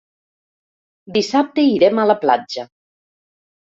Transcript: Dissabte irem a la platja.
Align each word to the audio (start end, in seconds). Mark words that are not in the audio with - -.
Dissabte 1.19 1.67
irem 1.75 2.03
a 2.05 2.09
la 2.13 2.19
platja. 2.25 2.67